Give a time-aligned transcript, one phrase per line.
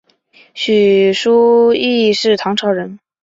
[0.55, 2.97] 许叔冀是唐朝人。